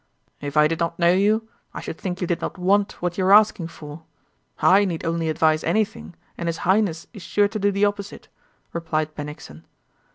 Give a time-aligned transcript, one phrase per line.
[0.39, 3.25] "If I did not know you I should think you did not want what you
[3.27, 4.01] are asking for.
[4.59, 8.27] I need only advise anything and his Highness is sure to do the opposite,"
[8.73, 9.63] replied Bennigsen.